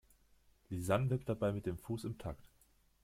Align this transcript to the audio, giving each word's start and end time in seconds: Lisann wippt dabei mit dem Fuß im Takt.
Lisann 0.69 1.11
wippt 1.11 1.29
dabei 1.29 1.51
mit 1.53 1.67
dem 1.67 1.77
Fuß 1.77 2.05
im 2.05 2.17
Takt. 2.17 2.49